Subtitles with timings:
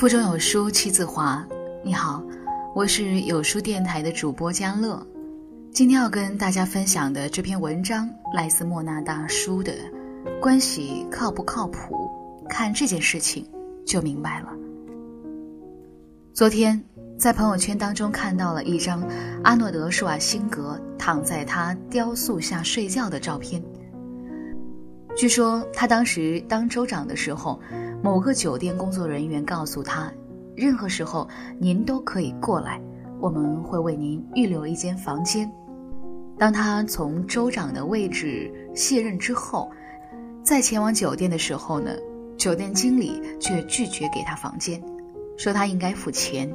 [0.00, 1.46] 腹中有书气自华。
[1.84, 2.24] 你好，
[2.74, 5.06] 我是有书电台的主播江乐。
[5.74, 9.74] 今天要跟大家分享的这篇文章来自莫那大叔的
[10.40, 12.10] 《关系靠不靠谱？
[12.48, 13.46] 看这件事情
[13.84, 14.48] 就明白了》。
[16.32, 16.82] 昨天
[17.18, 19.06] 在朋友圈当中看到了一张
[19.44, 23.62] 阿诺德·施瓦辛格躺在他雕塑下睡觉的照片。
[25.14, 27.60] 据说他当时当州长的时候。
[28.02, 30.10] 某个酒店工作人员告诉他
[30.56, 31.28] ：“任何时候
[31.58, 32.80] 您都可以过来，
[33.20, 35.50] 我们会为您预留一间房间。”
[36.38, 39.70] 当他从州长的位置卸任之后，
[40.42, 41.90] 再前往酒店的时候呢，
[42.38, 44.82] 酒店经理却拒绝给他房间，
[45.36, 46.50] 说他应该付钱，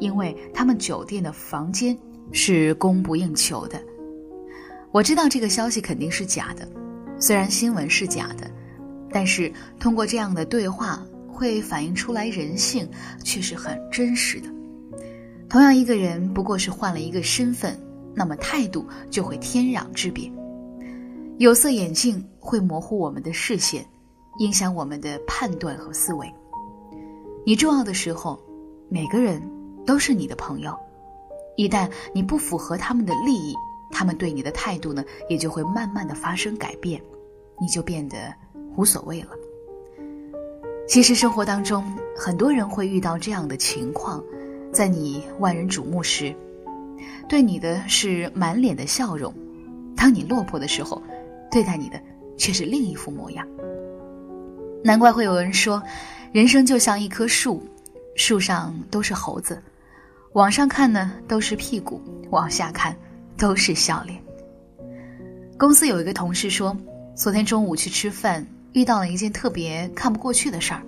[0.00, 1.96] 因为他们酒店的房间
[2.32, 3.80] 是供不应求的。
[4.90, 6.68] 我知道这个消息肯定是假的，
[7.20, 8.50] 虽然新闻是假的。
[9.10, 12.88] 但是通过这样的对话，会反映出来人性
[13.24, 14.48] 却是很真实的。
[15.48, 17.78] 同样一个人，不过是换了一个身份，
[18.14, 20.30] 那么态度就会天壤之别。
[21.38, 23.86] 有色眼镜会模糊我们的视线，
[24.40, 26.30] 影响我们的判断和思维。
[27.46, 28.38] 你重要的时候，
[28.90, 29.40] 每个人
[29.86, 30.76] 都是你的朋友。
[31.56, 33.54] 一旦你不符合他们的利益，
[33.90, 37.00] 他们对你的态度呢，也就会慢慢的发生改变，
[37.60, 38.16] 你就变得。
[38.78, 39.30] 无所谓了。
[40.86, 41.84] 其实生活当中，
[42.16, 44.22] 很多人会遇到这样的情况：
[44.72, 46.32] 在你万人瞩目时，
[47.28, 49.32] 对你的是满脸的笑容；
[49.96, 51.02] 当你落魄的时候，
[51.50, 52.00] 对待你的
[52.36, 53.44] 却是另一副模样。
[54.84, 55.82] 难怪会有人说，
[56.30, 57.60] 人生就像一棵树，
[58.14, 59.60] 树上都是猴子，
[60.34, 62.96] 往上看呢都是屁股，往下看
[63.36, 64.22] 都是笑脸。
[65.58, 66.74] 公司有一个同事说，
[67.16, 68.46] 昨天中午去吃饭。
[68.72, 70.82] 遇到了一件特别看不过去的事儿。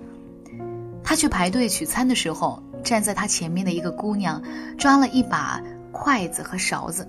[1.03, 4.41] 他去排队取餐的时候，站在他前面的一个姑娘
[4.77, 7.07] 抓了一把筷子和勺子，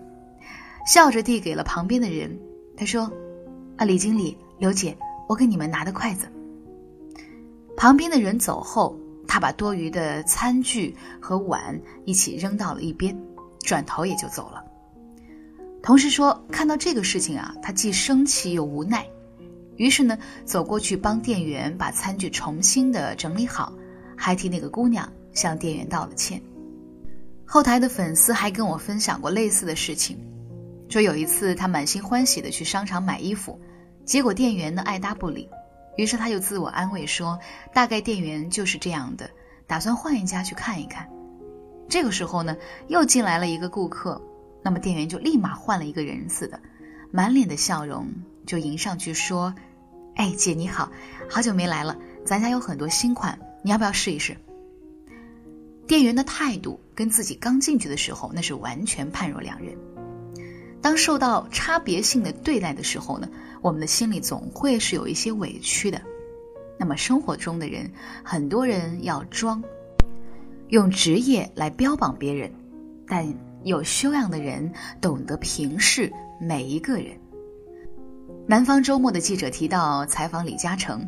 [0.87, 2.36] 笑着递给了旁边的人。
[2.77, 3.11] 他说
[3.77, 4.96] ：“啊，李经理、刘姐，
[5.29, 6.27] 我给你们拿的筷子。”
[7.77, 8.98] 旁边的人走后，
[9.29, 13.17] 他把多余的餐具和碗一起扔到了一边，
[13.61, 14.64] 转头也就走了。
[15.83, 19.07] 同事说：“看到这个事情啊，他既生气又无奈。”
[19.77, 23.72] 于是呢，走过去帮店员把餐具重新的整理好，
[24.16, 26.40] 还替那个姑娘向店员道了歉。
[27.44, 30.18] 后台的粉丝还跟我分享过类似的事情，
[30.88, 33.60] 说有一次他满心欢喜的去商场买衣服，
[34.05, 35.48] 结果店员呢爱答不理，
[35.96, 37.39] 于是他就自我安慰说，
[37.74, 39.28] 大概店员就是这样的，
[39.66, 41.08] 打算换一家去看一看。
[41.89, 42.56] 这个时候呢，
[42.89, 44.20] 又进来了一个顾客，
[44.62, 46.58] 那么店员就立马换了一个人似的，
[47.10, 48.06] 满脸的笑容。
[48.47, 49.55] 就迎上去说
[50.17, 50.91] ：“哎，姐你好，
[51.29, 54.36] 好久没来了，咱家有很多新款，你要不要试一试？”
[55.86, 59.77] 店员的态度跟自己刚进去的时候那是完全判若两人。
[60.81, 63.29] 当受到差别性的对待的时候呢，
[63.61, 66.01] 我们的心里总会是有一些委屈的。
[66.79, 67.91] 那么生活中的人，
[68.25, 69.63] 很多人要装，
[70.69, 72.51] 用职业来标榜别人，
[73.07, 73.27] 但
[73.63, 77.17] 有修养的人懂得平视每一个人。
[78.45, 81.07] 南方周末的记者提到采访李嘉诚，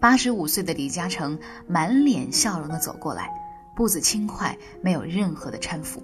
[0.00, 1.38] 八十五岁的李嘉诚
[1.68, 3.30] 满脸笑容的走过来，
[3.76, 6.02] 步子轻快，没有任何的搀扶。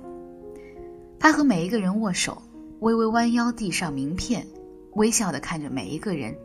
[1.19, 2.43] 他和每一个人握手，
[2.81, 4.47] 微微弯腰递上名片，
[4.93, 6.37] 微笑的看着每一个人，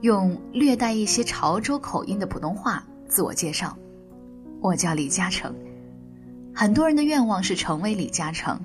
[0.00, 3.76] 用略带一些潮州口音的普通话自我介绍
[4.62, 5.54] ：“我叫李嘉诚。”
[6.56, 8.58] 很多人的愿望是成为李嘉诚，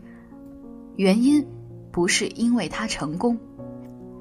[0.96, 1.46] 原因
[1.92, 3.38] 不是因为他成功。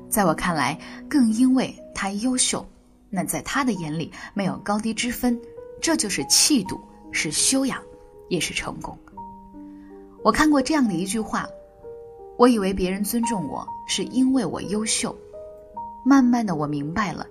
[0.09, 2.67] 在我看来，更因为他优秀，
[3.11, 5.39] 那在他的眼里没有高低之分，
[5.81, 6.81] 这就是气度，
[7.13, 7.81] 是修养，
[8.29, 8.99] 也是成功。
[10.25, 11.47] 我看过这样的一句话：
[12.37, 15.17] 我以为别人尊重我是因为我优秀，
[16.05, 17.27] 慢慢的我明白了，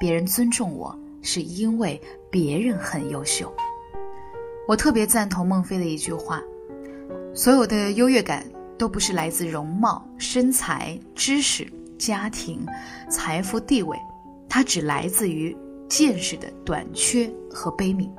[0.00, 2.00] 别人尊重我是因为
[2.30, 3.52] 别人很优秀。
[4.66, 6.42] 我特别赞同孟非的一句话：
[7.34, 8.44] 所有的优越感
[8.78, 11.70] 都不是来自容貌、身材、知识。
[12.04, 12.66] 家庭、
[13.08, 13.96] 财富、地位，
[14.48, 15.56] 它只来自于
[15.88, 18.10] 见识的短缺和悲悯。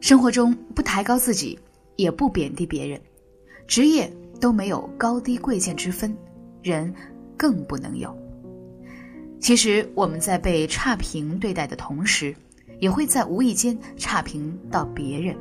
[0.00, 1.56] 生活中不抬高自己，
[1.94, 3.00] 也不贬低别人，
[3.68, 6.16] 职业都没有高低贵贱之分，
[6.62, 6.92] 人
[7.36, 8.12] 更不能有。
[9.38, 12.34] 其实我们在被差评对待的同时，
[12.80, 15.36] 也会在无意间差评到别人。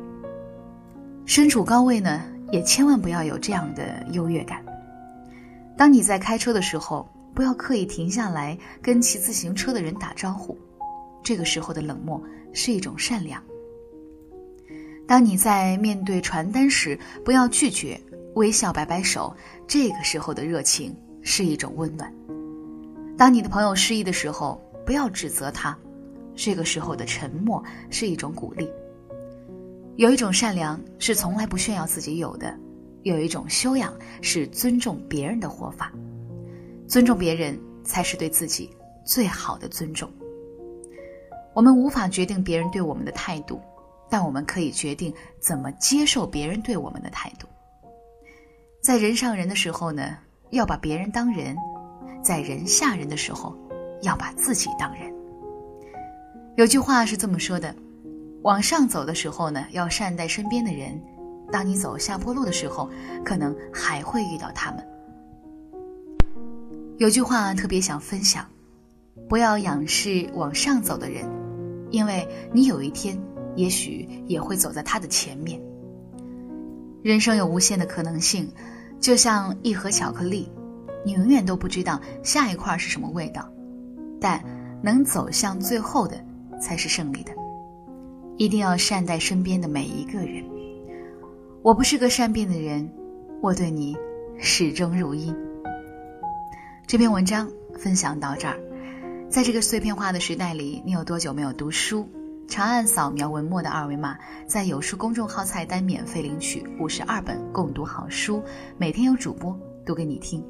[1.26, 4.64] 身处高位呢，也千万不要有这样的优越感。
[5.76, 7.10] 当你在开车的时候。
[7.40, 10.58] 不要刻意停下来跟骑自行车的人打招呼，
[11.24, 12.22] 这个时候的冷漠
[12.52, 13.42] 是一种善良。
[15.08, 17.98] 当你在面对传单时，不要拒绝，
[18.36, 19.34] 微笑摆摆手，
[19.66, 22.14] 这个时候的热情是一种温暖。
[23.18, 25.74] 当你的朋友失意的时候，不要指责他，
[26.36, 28.70] 这个时候的沉默是一种鼓励。
[29.96, 32.54] 有一种善良是从来不炫耀自己有的，
[33.04, 35.94] 有一种修养是尊重别人的活法。
[36.90, 38.76] 尊重别人才是对自己
[39.06, 40.12] 最好的尊重。
[41.54, 43.62] 我们无法决定别人对我们的态度，
[44.10, 47.48] 但我们可以决定怎么接受别人对我们的态度。
[48.82, 50.18] 在人上人的时候呢，
[50.50, 51.56] 要把别人当人；
[52.24, 53.56] 在人下人的时候，
[54.02, 55.14] 要把自己当人。
[56.56, 57.74] 有句话是这么说的。
[58.42, 60.98] 往上走的时候呢，要善待身边的人；
[61.52, 62.90] 当你走下坡路的时候，
[63.24, 64.84] 可能还会遇到他们。
[67.00, 68.46] 有句话特别想分享：
[69.30, 71.24] 不要仰视往上走的人，
[71.92, 73.18] 因为你有一天
[73.56, 75.62] 也许也会走在他的前面。
[77.02, 78.52] 人生有无限的可能性，
[79.00, 80.52] 就像一盒巧克力，
[81.06, 83.50] 你永远都不知道下一块是什么味道，
[84.20, 84.44] 但
[84.84, 86.22] 能走向最后的
[86.60, 87.32] 才是胜利的。
[88.36, 90.44] 一定要善待身边的每一个人。
[91.64, 92.92] 我不是个善变的人，
[93.42, 93.96] 我对你
[94.38, 95.34] 始终如一。
[96.90, 97.48] 这篇文章
[97.78, 98.60] 分享到这儿，
[99.30, 102.10] 在这个碎片化的时代里，你有多久没有读书？
[102.48, 108.42] 长按扫描文末的二维码，在有书公众号菜单免费领取五十二本共读好书，
[108.76, 109.56] 每天有主播
[109.86, 110.44] 读给你听。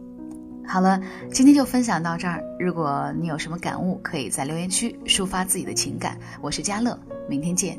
[0.65, 2.41] 好了，今天就分享到这儿。
[2.57, 6.17] 如果你有什么感悟，可以在留言区抒发自己的情感。
[6.41, 6.97] 我是佳乐，
[7.27, 7.77] 明天见。